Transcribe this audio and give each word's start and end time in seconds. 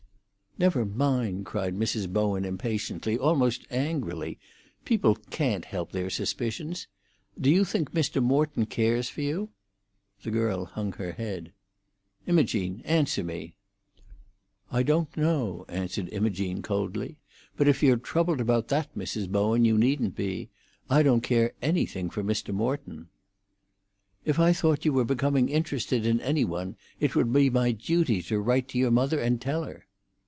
"Never 0.57 0.85
mind!" 0.85 1.47
cried 1.47 1.75
Mrs. 1.75 2.07
Bowen 2.11 2.45
impatiently, 2.45 3.17
almost 3.17 3.65
angrily. 3.71 4.37
"People 4.85 5.15
can't 5.31 5.65
help 5.65 5.91
their 5.91 6.09
suspicions! 6.11 6.85
Do 7.39 7.49
you 7.49 7.65
think 7.65 7.93
Mr. 7.93 8.21
Morton 8.21 8.67
cares 8.67 9.09
for 9.09 9.21
you?" 9.21 9.49
The 10.21 10.29
girl 10.29 10.65
hung 10.65 10.91
her 10.93 11.13
head. 11.13 11.51
"Imogene, 12.27 12.83
answer 12.85 13.23
me!" 13.23 13.55
"I 14.69 14.83
don't 14.83 15.15
know," 15.17 15.65
answered 15.67 16.09
Imogene 16.09 16.61
coldly; 16.61 17.17
"but 17.55 17.67
if 17.67 17.81
you're 17.81 17.97
troubled 17.97 18.41
about 18.41 18.67
that, 18.67 18.93
Mrs. 18.95 19.27
Bowen, 19.31 19.65
you 19.65 19.79
needn't 19.79 20.15
be; 20.15 20.49
I 20.91 21.01
don't 21.01 21.21
care 21.21 21.53
anything 21.63 22.11
for 22.11 22.23
Mr. 22.23 22.53
Morton." 22.53 23.07
"If 24.25 24.37
I 24.37 24.53
thought 24.53 24.85
you 24.85 24.93
were 24.93 25.05
becoming 25.05 25.49
interested 25.49 26.05
in 26.05 26.21
any 26.21 26.45
one, 26.45 26.75
it 26.99 27.15
would 27.15 27.33
be 27.33 27.49
my 27.49 27.71
duty 27.71 28.21
to 28.23 28.37
write 28.39 28.67
to 28.67 28.77
your 28.77 28.91
mother 28.91 29.19
and 29.19 29.41
tell 29.41 29.63
her." 29.63 29.87